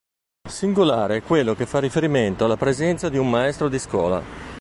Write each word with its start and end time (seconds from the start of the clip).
Singolare 0.49 1.17
è 1.17 1.21
quello 1.21 1.53
che 1.53 1.67
fa 1.67 1.77
riferimento 1.79 2.43
alla 2.45 2.57
presenza 2.57 3.07
di 3.07 3.17
un 3.19 3.29
maestro 3.29 3.69
di 3.69 3.77
scola. 3.77 4.49